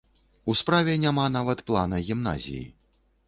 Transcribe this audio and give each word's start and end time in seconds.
У 0.51 0.55
справе 0.61 0.95
няма 1.03 1.25
нават 1.37 1.61
плана 1.69 2.01
гімназіі. 2.09 2.65